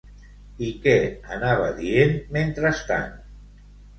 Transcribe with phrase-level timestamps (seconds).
[0.67, 0.93] I què
[1.35, 3.13] anava dient mentrestant?